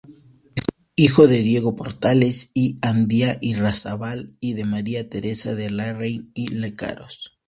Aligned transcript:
Hijo 0.95 1.27
de 1.27 1.43
"Diego 1.43 1.75
Portales 1.75 2.49
y 2.55 2.75
Andía-Irarrázabal" 2.81 4.35
y 4.39 4.53
de 4.55 4.65
"María 4.65 5.07
Teresa 5.07 5.53
de 5.53 5.69
Larraín 5.69 6.31
y 6.33 6.47
Lecaros". 6.47 7.37